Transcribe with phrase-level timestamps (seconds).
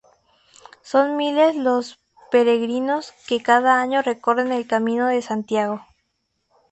[0.81, 1.99] Son miles los
[2.31, 5.85] peregrinos que cada año recorren el Camino de Santiago.